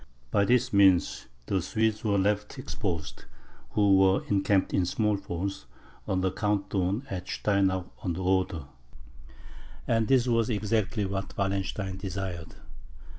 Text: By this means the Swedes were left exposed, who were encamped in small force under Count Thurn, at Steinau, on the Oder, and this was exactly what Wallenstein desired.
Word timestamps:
By 0.31 0.45
this 0.45 0.73
means 0.73 1.27
the 1.45 1.61
Swedes 1.61 2.03
were 2.03 2.17
left 2.17 2.57
exposed, 2.57 3.25
who 3.73 3.97
were 3.99 4.23
encamped 4.29 4.73
in 4.73 4.83
small 4.83 5.15
force 5.15 5.67
under 6.07 6.31
Count 6.31 6.71
Thurn, 6.71 7.05
at 7.11 7.27
Steinau, 7.29 7.91
on 8.01 8.13
the 8.13 8.23
Oder, 8.23 8.63
and 9.87 10.07
this 10.07 10.25
was 10.25 10.49
exactly 10.49 11.05
what 11.05 11.37
Wallenstein 11.37 11.97
desired. 11.97 12.55